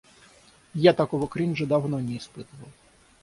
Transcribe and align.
Я 0.89 0.93
такого 0.93 1.27
кринжа 1.27 1.67
давно 1.67 1.99
не 1.99 2.17
испытывал. 2.17 2.69